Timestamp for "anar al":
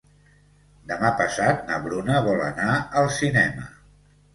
2.49-3.15